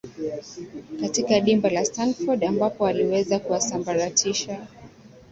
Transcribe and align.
katika 1.01 1.39
dimba 1.39 1.69
la 1.69 1.85
stanford 1.85 2.43
ambapo 2.43 2.87
aliweza 2.87 3.39
kuwasambaratisha 3.39 4.67